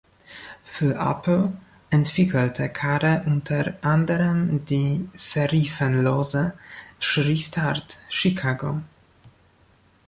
Für 0.63 0.95
Apple 0.95 1.53
entwickelte 1.91 2.69
Kare 2.69 3.21
unter 3.27 3.75
anderem 3.81 4.65
die 4.65 5.07
serifenlose 5.13 6.55
Schriftart 6.99 7.99
"Chicago". 8.09 8.81